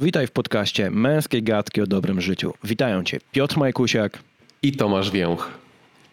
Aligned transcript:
Witaj 0.00 0.26
w 0.26 0.30
podcaście 0.30 0.90
Męskie 0.90 1.42
Gadki 1.42 1.80
o 1.80 1.86
Dobrym 1.86 2.20
Życiu. 2.20 2.54
Witają 2.64 3.04
Cię 3.04 3.18
Piotr 3.32 3.58
Majkusiak 3.58 4.18
i 4.62 4.72
Tomasz 4.72 5.10
Więch. 5.10 5.50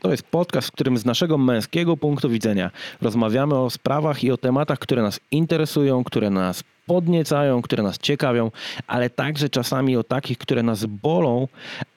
To 0.01 0.11
jest 0.11 0.23
podcast, 0.23 0.67
w 0.67 0.71
którym 0.71 0.97
z 0.97 1.05
naszego 1.05 1.37
męskiego 1.37 1.97
punktu 1.97 2.29
widzenia 2.29 2.71
rozmawiamy 3.01 3.55
o 3.55 3.69
sprawach 3.69 4.23
i 4.23 4.31
o 4.31 4.37
tematach, 4.37 4.79
które 4.79 5.01
nas 5.01 5.19
interesują, 5.31 6.03
które 6.03 6.29
nas 6.29 6.63
podniecają, 6.85 7.61
które 7.61 7.83
nas 7.83 7.97
ciekawią, 7.97 8.51
ale 8.87 9.09
także 9.09 9.49
czasami 9.49 9.97
o 9.97 10.03
takich, 10.03 10.37
które 10.37 10.63
nas 10.63 10.85
bolą, 10.85 11.47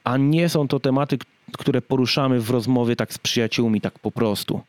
a 0.05 0.17
nie 0.17 0.49
są 0.49 0.69
to 0.69 0.81
tematy, 0.81 1.19
które 1.59 1.83
poruszamy 1.83 2.41
w 2.41 2.51
rozmowie 2.51 2.97
tak 2.97 3.13
z 3.13 3.19
przyjaciółmi, 3.19 3.81
tak 3.81 3.99
po 3.99 4.11
prostu. 4.11 4.61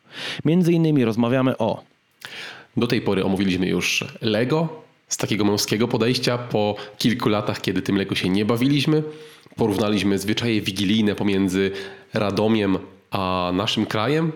Między 0.45 0.73
innymi 0.73 1.05
rozmawiamy 1.05 1.57
o. 1.57 1.83
Do 2.77 2.87
tej 2.87 3.01
pory 3.01 3.25
omówiliśmy 3.25 3.67
już 3.67 4.05
Lego, 4.21 4.86
z 5.07 5.17
takiego 5.17 5.45
męskiego 5.45 5.87
podejścia 5.87 6.37
po 6.37 6.75
kilku 6.97 7.29
latach, 7.29 7.61
kiedy 7.61 7.81
tym 7.81 7.97
Lego 7.97 8.15
się 8.15 8.29
nie 8.29 8.45
bawiliśmy. 8.45 9.03
Porównaliśmy 9.55 10.19
zwyczaje 10.19 10.61
wigilijne 10.61 11.15
pomiędzy 11.15 11.71
Radomiem 12.13 12.77
a 13.11 13.51
naszym 13.53 13.85
krajem. 13.85 14.31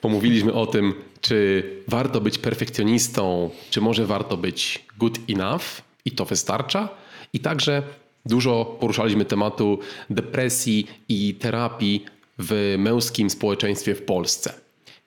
Pomówiliśmy 0.00 0.52
o 0.52 0.66
tym, 0.66 0.94
czy 1.20 1.64
warto 1.88 2.20
być 2.20 2.38
perfekcjonistą, 2.38 3.50
czy 3.70 3.80
może 3.80 4.06
warto 4.06 4.36
być 4.36 4.84
good 4.98 5.18
enough 5.28 5.64
i 6.04 6.10
to 6.10 6.24
wystarcza. 6.24 6.88
I 7.32 7.40
także 7.40 7.82
dużo 8.26 8.76
poruszaliśmy 8.80 9.24
tematu 9.24 9.78
depresji 10.10 10.86
i 11.08 11.34
terapii 11.34 12.04
w 12.38 12.74
męskim 12.78 13.30
społeczeństwie 13.30 13.94
w 13.94 14.02
Polsce. 14.02 14.54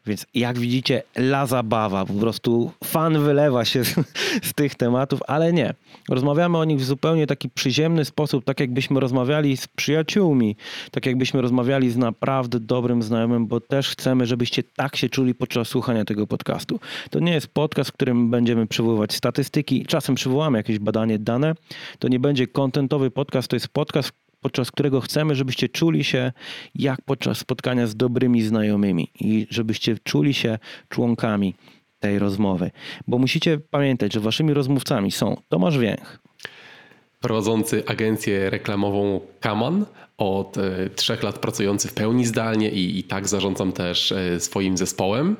Więc 0.05 0.25
jak 0.33 0.59
widzicie, 0.59 1.03
la 1.15 1.45
zabawa, 1.45 2.05
po 2.05 2.13
prostu 2.13 2.71
fan 2.83 3.19
wylewa 3.19 3.65
się 3.65 3.85
z, 3.85 3.95
z, 4.43 4.53
tych 4.53 4.75
tematów, 4.75 5.19
ale 5.27 5.53
nie. 5.53 5.73
Rozmawiamy 6.09 6.57
o 6.57 6.65
nich 6.65 6.79
w 6.79 6.83
zupełnie 6.83 7.27
taki 7.27 7.49
przyziemny 7.49 8.05
sposób, 8.05 8.45
tak 8.45 8.59
jakbyśmy 8.59 8.99
rozmawiali 8.99 9.57
z 9.57 9.67
przyjaciółmi, 9.67 10.55
tak 10.91 11.05
jakbyśmy 11.05 11.41
rozmawiali 11.41 11.91
z 11.91 11.97
naprawdę 11.97 12.59
dobrym 12.59 13.03
znajomym, 13.03 13.47
bo 13.47 13.59
też 13.59 13.89
chcemy, 13.89 14.25
żebyście 14.25 14.63
tak 14.63 14.95
się 14.95 15.09
czuli 15.09 15.35
podczas 15.35 15.67
słuchania 15.67 16.05
tego 16.05 16.27
podcastu. 16.27 16.79
To 17.09 17.19
nie 17.19 17.33
jest 17.33 17.47
podcast, 17.47 17.89
w 17.89 17.93
którym 17.93 18.29
będziemy 18.29 18.67
przywoływać 18.67 19.13
statystyki, 19.13 19.85
czasem 19.85 20.15
przywołamy 20.15 20.57
jakieś 20.57 20.79
badanie, 20.79 21.19
dane. 21.19 21.53
To 21.99 22.07
nie 22.07 22.19
będzie 22.19 22.47
kontentowy 22.47 23.11
podcast, 23.11 23.47
to 23.47 23.55
jest 23.55 23.67
podcast, 23.67 24.11
podczas 24.43 24.71
którego 24.71 25.01
chcemy, 25.01 25.35
żebyście 25.35 25.69
czuli 25.69 26.03
się 26.03 26.31
jak 26.75 27.01
podczas 27.01 27.37
spotkania 27.37 27.87
z 27.87 27.95
dobrymi 27.95 28.41
znajomymi 28.41 29.07
i 29.19 29.47
żebyście 29.49 29.97
czuli 30.03 30.33
się 30.33 30.59
członkami 30.89 31.55
tej 31.99 32.19
rozmowy. 32.19 32.71
Bo 33.07 33.17
musicie 33.17 33.59
pamiętać, 33.71 34.13
że 34.13 34.19
waszymi 34.19 34.53
rozmówcami 34.53 35.11
są 35.11 35.37
Tomasz 35.49 35.77
Więch, 35.77 36.19
prowadzący 37.21 37.83
agencję 37.85 38.49
reklamową 38.49 39.21
Kaman, 39.39 39.85
od 40.17 40.57
e, 40.57 40.89
trzech 40.89 41.23
lat 41.23 41.39
pracujący 41.39 41.87
w 41.87 41.93
pełni 41.93 42.25
zdalnie 42.25 42.69
i, 42.69 42.99
i 42.99 43.03
tak 43.03 43.27
zarządzam 43.27 43.71
też 43.71 44.11
e, 44.11 44.39
swoim 44.39 44.77
zespołem. 44.77 45.35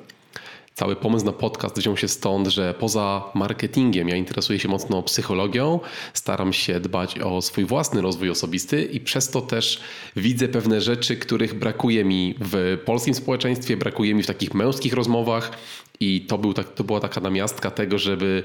Cały 0.76 0.96
pomysł 0.96 1.26
na 1.26 1.32
podcast 1.32 1.78
wziął 1.78 1.98
się 1.98 2.08
stąd, 2.08 2.48
że 2.48 2.74
poza 2.74 3.24
marketingiem 3.34 4.10
ja 4.10 4.16
interesuję 4.16 4.60
się 4.60 4.68
mocno 4.68 5.04
psychologią, 5.04 5.80
staram 6.14 6.54
się 6.54 6.80
dbać 6.80 7.20
o 7.20 7.42
swój 7.42 7.66
własny 7.66 8.02
rozwój 8.02 8.30
osobisty 8.30 8.84
i 8.84 9.00
przez 9.00 9.30
to 9.30 9.42
też 9.42 9.82
widzę 10.16 10.48
pewne 10.48 10.82
rzeczy, 10.82 11.18
których 11.18 11.60
brakuje 11.60 12.06
mi 12.06 12.36
w 12.40 12.78
polskim 12.86 13.14
społeczeństwie, 13.14 13.78
brakuje 13.78 14.16
mi 14.16 14.24
w 14.24 14.28
takich 14.28 14.54
męskich 14.54 14.94
rozmowach 14.94 15.52
i 16.00 16.22
to, 16.22 16.38
był 16.38 16.54
tak, 16.54 16.74
to 16.74 16.84
była 16.84 17.00
taka 17.00 17.22
namiastka 17.22 17.72
tego, 17.72 17.98
żeby 17.98 18.44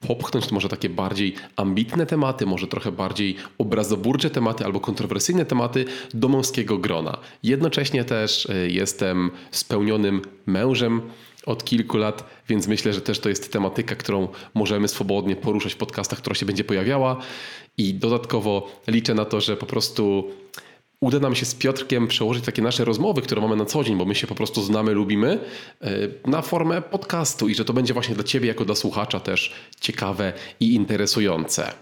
popchnąć 0.00 0.52
może 0.52 0.68
takie 0.68 0.88
bardziej 0.88 1.34
ambitne 1.56 2.06
tematy, 2.06 2.46
może 2.46 2.66
trochę 2.66 2.92
bardziej 2.92 3.36
obrazoburcze 3.58 4.30
tematy 4.30 4.64
albo 4.64 4.80
kontrowersyjne 4.80 5.44
tematy 5.44 5.84
do 6.14 6.28
męskiego 6.28 6.78
grona. 6.78 7.18
Jednocześnie 7.42 8.04
też 8.04 8.46
e, 8.50 8.68
jestem 8.68 9.30
spełnionym 9.50 10.22
mężem, 10.46 11.02
od 11.48 11.64
kilku 11.64 11.96
lat, 11.96 12.24
więc 12.48 12.66
myślę, 12.66 12.92
że 12.92 13.00
też 13.00 13.20
to 13.20 13.28
jest 13.28 13.52
tematyka, 13.52 13.96
którą 13.96 14.28
możemy 14.54 14.88
swobodnie 14.88 15.36
poruszać 15.36 15.74
w 15.74 15.76
podcastach, 15.76 16.18
która 16.18 16.34
się 16.34 16.46
będzie 16.46 16.64
pojawiała. 16.64 17.16
I 17.78 17.94
dodatkowo 17.94 18.70
liczę 18.86 19.14
na 19.14 19.24
to, 19.24 19.40
że 19.40 19.56
po 19.56 19.66
prostu 19.66 20.30
uda 21.00 21.18
nam 21.18 21.34
się 21.34 21.46
z 21.46 21.54
Piotrkiem 21.54 22.08
przełożyć 22.08 22.44
takie 22.44 22.62
nasze 22.62 22.84
rozmowy, 22.84 23.22
które 23.22 23.40
mamy 23.40 23.56
na 23.56 23.64
co 23.64 23.84
dzień, 23.84 23.96
bo 23.96 24.04
my 24.04 24.14
się 24.14 24.26
po 24.26 24.34
prostu 24.34 24.62
znamy, 24.62 24.92
lubimy, 24.92 25.38
e, 25.80 25.90
na 26.26 26.42
formę 26.42 26.82
podcastu 26.82 27.48
i 27.48 27.54
że 27.54 27.64
to 27.64 27.72
będzie 27.72 27.94
właśnie 27.94 28.14
dla 28.14 28.24
Ciebie, 28.24 28.48
jako 28.48 28.64
dla 28.64 28.74
słuchacza, 28.74 29.20
też 29.20 29.54
ciekawe 29.80 30.32
i 30.60 30.74
interesujące. 30.74 31.72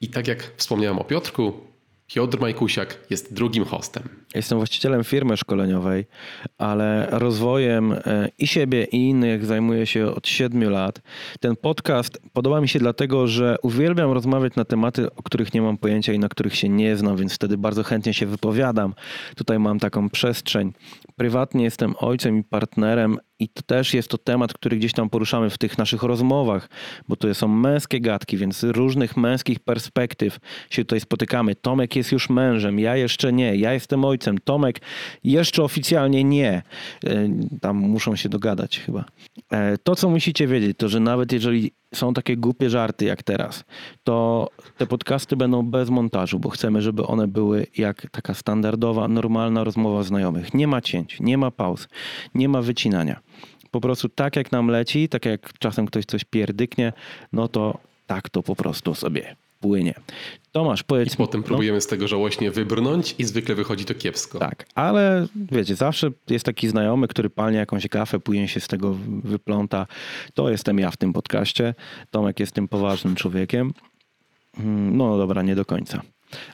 I 0.00 0.08
tak 0.08 0.28
jak 0.28 0.52
wspomniałem 0.56 0.98
o 0.98 1.04
Piotrku, 1.04 1.52
Piotr 2.14 2.40
Majkusiak 2.40 2.98
jest 3.10 3.34
drugim 3.34 3.64
hostem. 3.64 4.02
Jestem 4.34 4.58
właścicielem 4.58 5.04
firmy 5.04 5.36
szkoleniowej, 5.36 6.06
ale 6.58 7.06
rozwojem 7.10 7.92
e, 7.92 8.28
i 8.38 8.46
siebie, 8.46 8.84
i 8.84 9.08
innych 9.08 9.44
zajmuję 9.44 9.86
się 9.86 10.06
od 10.06 10.28
siedmiu 10.28 10.70
lat. 10.70 11.00
Ten 11.40 11.56
podcast 11.56 12.22
podoba 12.32 12.60
mi 12.60 12.68
się 12.68 12.78
dlatego, 12.78 13.26
że 13.26 13.56
uwielbiam 13.62 14.12
rozmawiać 14.12 14.56
na 14.56 14.64
tematy, 14.64 15.14
o 15.14 15.22
których 15.22 15.54
nie 15.54 15.62
mam 15.62 15.78
pojęcia 15.78 16.12
i 16.12 16.18
na 16.18 16.28
których 16.28 16.56
się 16.56 16.68
nie 16.68 16.96
znam, 16.96 17.16
więc 17.16 17.34
wtedy 17.34 17.58
bardzo 17.58 17.82
chętnie 17.82 18.14
się 18.14 18.26
wypowiadam. 18.26 18.94
Tutaj 19.36 19.58
mam 19.58 19.78
taką 19.78 20.10
przestrzeń. 20.10 20.72
Prywatnie 21.16 21.64
jestem 21.64 21.94
ojcem 21.98 22.38
i 22.38 22.44
partnerem 22.44 23.18
i 23.40 23.48
to 23.48 23.62
też 23.62 23.94
jest 23.94 24.08
to 24.08 24.18
temat, 24.18 24.52
który 24.52 24.76
gdzieś 24.76 24.92
tam 24.92 25.10
poruszamy 25.10 25.50
w 25.50 25.58
tych 25.58 25.78
naszych 25.78 26.02
rozmowach, 26.02 26.68
bo 27.08 27.16
to 27.16 27.34
są 27.34 27.48
męskie 27.48 28.00
gadki, 28.00 28.36
więc 28.36 28.62
różnych 28.62 29.16
męskich 29.16 29.60
perspektyw 29.60 30.38
się 30.70 30.84
tutaj 30.84 31.00
spotykamy. 31.00 31.54
Tomek 31.54 31.96
jest 31.96 32.12
już 32.12 32.30
mężem, 32.30 32.78
ja 32.78 32.96
jeszcze 32.96 33.32
nie, 33.32 33.56
ja 33.56 33.72
jestem 33.72 34.04
ojcem, 34.04 34.38
Tomek 34.38 34.80
jeszcze 35.24 35.62
oficjalnie 35.62 36.24
nie. 36.24 36.62
E, 37.04 37.28
tam 37.60 37.76
muszą 37.76 38.16
się 38.16 38.28
dogadać 38.28 38.78
chyba. 38.78 39.04
E, 39.50 39.78
to, 39.78 39.96
co 39.96 40.10
musicie 40.10 40.46
wiedzieć, 40.46 40.76
to 40.78 40.88
że 40.88 41.00
nawet 41.00 41.32
jeżeli 41.32 41.72
są 41.94 42.14
takie 42.14 42.36
głupie 42.36 42.70
żarty 42.70 43.04
jak 43.04 43.22
teraz, 43.22 43.64
to 44.04 44.48
te 44.76 44.86
podcasty 44.86 45.36
będą 45.36 45.62
bez 45.62 45.90
montażu, 45.90 46.38
bo 46.38 46.48
chcemy, 46.48 46.82
żeby 46.82 47.06
one 47.06 47.28
były 47.28 47.66
jak 47.76 48.10
taka 48.10 48.34
standardowa, 48.34 49.08
normalna 49.08 49.64
rozmowa 49.64 50.02
znajomych. 50.02 50.54
Nie 50.54 50.66
ma 50.66 50.80
cięć, 50.80 51.20
nie 51.20 51.38
ma 51.38 51.50
pauz, 51.50 51.88
nie 52.34 52.48
ma 52.48 52.62
wycinania. 52.62 53.20
Po 53.70 53.80
prostu 53.80 54.08
tak 54.08 54.36
jak 54.36 54.52
nam 54.52 54.68
leci, 54.68 55.08
tak 55.08 55.24
jak 55.24 55.58
czasem 55.58 55.86
ktoś 55.86 56.04
coś 56.04 56.24
pierdyknie, 56.24 56.92
no 57.32 57.48
to 57.48 57.78
tak 58.06 58.30
to 58.30 58.42
po 58.42 58.56
prostu 58.56 58.94
sobie 58.94 59.36
płynie. 59.60 59.94
Tomasz, 60.52 60.82
powiedz 60.82 61.14
I 61.14 61.16
potem 61.16 61.40
no. 61.40 61.46
próbujemy 61.46 61.76
no, 61.76 61.80
z 61.80 61.86
tego 61.86 62.08
żałośnie 62.08 62.50
wybrnąć 62.50 63.14
i 63.18 63.24
zwykle 63.24 63.54
wychodzi 63.54 63.84
to 63.84 63.94
kiepsko. 63.94 64.38
Tak, 64.38 64.66
ale 64.74 65.26
wiecie, 65.52 65.76
zawsze 65.76 66.10
jest 66.30 66.44
taki 66.44 66.68
znajomy, 66.68 67.08
który 67.08 67.30
palnie 67.30 67.58
jakąś 67.58 67.88
kafę, 67.88 68.20
później 68.20 68.48
się 68.48 68.60
z 68.60 68.68
tego 68.68 68.96
wypląta. 69.24 69.86
To 70.34 70.50
jestem 70.50 70.78
ja 70.78 70.90
w 70.90 70.96
tym 70.96 71.12
podcaście. 71.12 71.74
Tomek 72.10 72.40
jest 72.40 72.52
tym 72.52 72.68
poważnym 72.68 73.14
człowiekiem. 73.14 73.72
Hmm, 74.56 74.96
no 74.96 75.18
dobra, 75.18 75.42
nie 75.42 75.54
do 75.54 75.64
końca. 75.64 76.02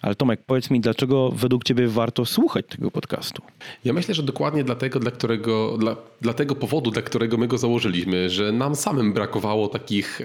Ale 0.03 0.15
Tomek, 0.15 0.41
powiedz 0.47 0.71
mi, 0.71 0.81
dlaczego 0.81 1.31
według 1.31 1.65
Ciebie 1.65 1.89
warto 1.89 2.25
słuchać 2.25 2.67
tego 2.69 2.91
podcastu? 2.91 3.43
Ja 3.85 3.93
myślę, 3.93 4.15
że 4.15 4.23
dokładnie 4.23 4.65
dlatego, 4.65 5.01
dla, 5.01 5.11
którego, 5.11 5.79
dla, 5.79 5.97
dla 6.21 6.33
tego 6.33 6.55
powodu, 6.55 6.91
dla 6.91 7.03
którego 7.03 7.37
my 7.37 7.49
go 7.49 7.59
założyliśmy, 7.59 8.31
że 8.31 8.53
nam 8.53 8.77
samym 8.77 9.13
brakowało 9.13 9.69
takich 9.69 10.21
e, 10.21 10.25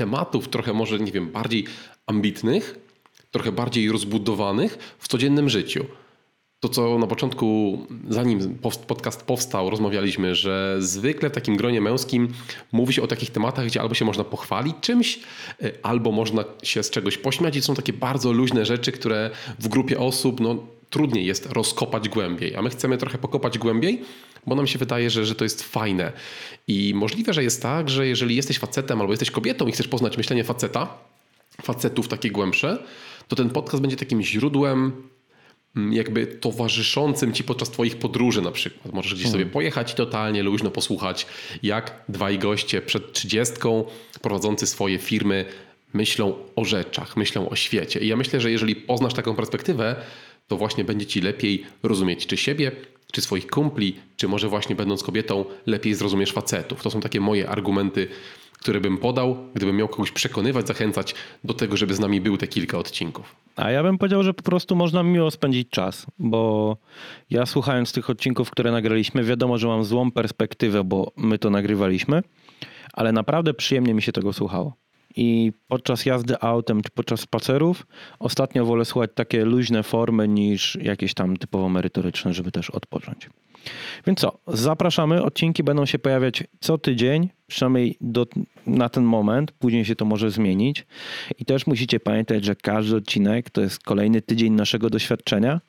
tematów, 0.00 0.48
trochę 0.48 0.72
może, 0.72 0.98
nie 0.98 1.12
wiem, 1.12 1.30
bardziej 1.30 1.64
ambitnych, 2.06 2.78
trochę 3.30 3.52
bardziej 3.52 3.92
rozbudowanych 3.92 4.96
w 4.98 5.08
codziennym 5.08 5.48
życiu. 5.48 5.84
To, 6.60 6.68
co 6.68 6.98
na 6.98 7.06
początku, 7.06 7.78
zanim 8.08 8.58
podcast 8.86 9.22
powstał, 9.22 9.70
rozmawialiśmy, 9.70 10.34
że 10.34 10.76
zwykle 10.78 11.30
w 11.30 11.32
takim 11.32 11.56
gronie 11.56 11.80
męskim 11.80 12.28
mówi 12.72 12.92
się 12.94 13.02
o 13.02 13.06
takich 13.06 13.30
tematach, 13.30 13.66
gdzie 13.66 13.80
albo 13.80 13.94
się 13.94 14.04
można 14.04 14.24
pochwalić 14.24 14.76
czymś, 14.80 15.18
y, 15.62 15.72
albo 15.82 16.12
można 16.12 16.44
się 16.62 16.82
z 16.82 16.90
czegoś 16.90 17.18
pośmiać 17.18 17.56
i 17.56 17.62
są 17.62 17.74
takie 17.74 17.92
bardzo 17.92 18.32
luźne 18.32 18.66
rzeczy, 18.66 18.92
które 18.92 19.30
w 19.58 19.68
grupie 19.68 19.98
osób 19.98 20.40
no, 20.40 20.66
trudniej 20.90 21.26
jest 21.26 21.52
rozkopać 21.52 22.08
głębiej. 22.08 22.56
A 22.56 22.62
my 22.62 22.70
chcemy 22.70 22.98
trochę 22.98 23.18
pokopać 23.18 23.58
głębiej, 23.58 24.02
bo 24.46 24.54
nam 24.54 24.66
się 24.66 24.78
wydaje, 24.78 25.10
że, 25.10 25.26
że 25.26 25.34
to 25.34 25.44
jest 25.44 25.62
fajne. 25.62 26.12
I 26.68 26.92
możliwe, 26.94 27.34
że 27.34 27.42
jest 27.42 27.62
tak, 27.62 27.90
że 27.90 28.06
jeżeli 28.06 28.36
jesteś 28.36 28.58
facetem 28.58 29.00
albo 29.00 29.12
jesteś 29.12 29.30
kobietą 29.30 29.66
i 29.66 29.72
chcesz 29.72 29.88
poznać 29.88 30.16
myślenie 30.16 30.44
faceta, 30.44 30.98
facetów 31.62 32.08
takie 32.08 32.30
głębsze, 32.30 32.82
to 33.28 33.36
ten 33.36 33.50
podcast 33.50 33.82
będzie 33.82 33.96
takim 33.96 34.22
źródłem 34.22 34.92
mm, 35.76 35.92
jakby 35.92 36.26
towarzyszącym 36.26 37.32
ci 37.32 37.44
podczas 37.44 37.70
twoich 37.70 37.96
podróży 37.96 38.42
na 38.42 38.50
przykład. 38.50 38.94
Możesz 38.94 39.14
gdzieś 39.14 39.26
sobie 39.26 39.38
hmm. 39.38 39.52
pojechać 39.52 39.92
i 39.92 39.94
totalnie 39.94 40.42
luźno 40.42 40.70
posłuchać, 40.70 41.26
jak 41.62 42.04
dwaj 42.08 42.38
goście 42.38 42.82
przed 42.82 43.12
trzydziestką 43.12 43.84
prowadzący 44.22 44.66
swoje 44.66 44.98
firmy 44.98 45.44
myślą 45.92 46.34
o 46.56 46.64
rzeczach, 46.64 47.16
myślą 47.16 47.48
o 47.48 47.56
świecie. 47.56 48.00
I 48.00 48.08
ja 48.08 48.16
myślę, 48.16 48.40
że 48.40 48.50
jeżeli 48.50 48.76
poznasz 48.76 49.14
taką 49.14 49.34
perspektywę, 49.34 49.96
to 50.50 50.56
właśnie 50.56 50.84
będzie 50.84 51.06
ci 51.06 51.20
lepiej 51.20 51.64
rozumieć 51.82 52.26
czy 52.26 52.36
siebie, 52.36 52.72
czy 53.12 53.20
swoich 53.20 53.46
kumpli, 53.46 53.96
czy 54.16 54.28
może 54.28 54.48
właśnie 54.48 54.76
będąc 54.76 55.02
kobietą, 55.02 55.44
lepiej 55.66 55.94
zrozumiesz 55.94 56.32
facetów. 56.32 56.82
To 56.82 56.90
są 56.90 57.00
takie 57.00 57.20
moje 57.20 57.48
argumenty, 57.48 58.08
które 58.58 58.80
bym 58.80 58.98
podał, 58.98 59.36
gdybym 59.54 59.76
miał 59.76 59.88
kogoś 59.88 60.10
przekonywać, 60.10 60.66
zachęcać 60.66 61.14
do 61.44 61.54
tego, 61.54 61.76
żeby 61.76 61.94
z 61.94 62.00
nami 62.00 62.20
był 62.20 62.36
te 62.36 62.46
kilka 62.46 62.78
odcinków. 62.78 63.36
A 63.56 63.70
ja 63.70 63.82
bym 63.82 63.98
powiedział, 63.98 64.22
że 64.22 64.34
po 64.34 64.42
prostu 64.42 64.76
można 64.76 65.02
miło 65.02 65.30
spędzić 65.30 65.68
czas, 65.70 66.06
bo 66.18 66.76
ja 67.30 67.46
słuchając 67.46 67.92
tych 67.92 68.10
odcinków, 68.10 68.50
które 68.50 68.72
nagraliśmy, 68.72 69.24
wiadomo, 69.24 69.58
że 69.58 69.66
mam 69.66 69.84
złą 69.84 70.10
perspektywę, 70.10 70.84
bo 70.84 71.12
my 71.16 71.38
to 71.38 71.50
nagrywaliśmy, 71.50 72.22
ale 72.92 73.12
naprawdę 73.12 73.54
przyjemnie 73.54 73.94
mi 73.94 74.02
się 74.02 74.12
tego 74.12 74.32
słuchało. 74.32 74.76
I 75.16 75.52
podczas 75.68 76.06
jazdy 76.06 76.40
autem 76.40 76.82
czy 76.82 76.90
podczas 76.90 77.20
spacerów 77.20 77.86
ostatnio 78.18 78.66
wolę 78.66 78.84
słuchać 78.84 79.10
takie 79.14 79.44
luźne 79.44 79.82
formy 79.82 80.28
niż 80.28 80.78
jakieś 80.82 81.14
tam 81.14 81.36
typowo 81.36 81.68
merytoryczne, 81.68 82.34
żeby 82.34 82.52
też 82.52 82.70
odpocząć. 82.70 83.28
Więc 84.06 84.20
co, 84.20 84.38
zapraszamy. 84.46 85.22
Odcinki 85.22 85.62
będą 85.62 85.86
się 85.86 85.98
pojawiać 85.98 86.44
co 86.60 86.78
tydzień, 86.78 87.28
przynajmniej 87.46 87.96
do, 88.00 88.26
na 88.66 88.88
ten 88.88 89.04
moment. 89.04 89.52
Później 89.52 89.84
się 89.84 89.96
to 89.96 90.04
może 90.04 90.30
zmienić. 90.30 90.86
I 91.38 91.44
też 91.44 91.66
musicie 91.66 92.00
pamiętać, 92.00 92.44
że 92.44 92.56
każdy 92.56 92.96
odcinek 92.96 93.50
to 93.50 93.60
jest 93.60 93.82
kolejny 93.82 94.22
tydzień 94.22 94.52
naszego 94.52 94.90
doświadczenia, 94.90 95.60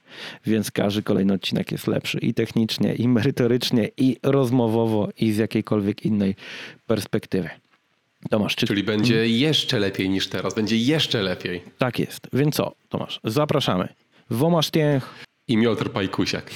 więc 0.45 0.71
każdy 0.71 1.03
kolejny 1.03 1.33
odcinek 1.33 1.71
jest 1.71 1.87
lepszy 1.87 2.19
i 2.19 2.33
technicznie, 2.33 2.93
i 2.93 3.07
merytorycznie, 3.07 3.89
i 3.97 4.17
rozmowowo, 4.23 5.09
i 5.17 5.31
z 5.31 5.37
jakiejkolwiek 5.37 6.05
innej 6.05 6.35
perspektywy. 6.87 7.49
Tomasz, 8.29 8.55
czy... 8.55 8.67
Czyli 8.67 8.83
będzie 8.83 9.27
jeszcze 9.27 9.79
lepiej 9.79 10.09
niż 10.09 10.27
teraz, 10.27 10.53
będzie 10.53 10.77
jeszcze 10.77 11.21
lepiej. 11.21 11.63
Tak 11.77 11.99
jest. 11.99 12.27
Więc 12.33 12.55
co, 12.55 12.75
Tomasz, 12.89 13.19
zapraszamy. 13.23 13.87
Womasz 14.29 14.69
I 15.47 15.57
Miotr 15.57 15.91
Pajkusiak. 15.91 16.51